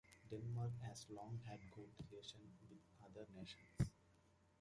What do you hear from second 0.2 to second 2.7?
Denmark has long had good relations